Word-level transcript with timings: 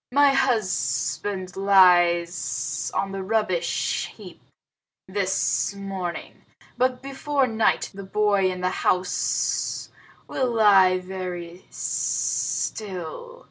My 0.11 0.31
husband 0.33 1.55
lies 1.55 2.89
on 2.95 3.11
the 3.11 3.21
rubbish 3.21 4.07
heap 4.15 4.41
this 5.07 5.75
morning, 5.75 6.41
but 6.75 7.03
before 7.03 7.45
night 7.45 7.91
the 7.93 8.03
boy 8.03 8.49
in 8.51 8.61
the 8.61 8.71
house 8.81 9.91
will 10.27 10.51
lie 10.55 10.97
very 10.97 11.65
still. 11.69 13.39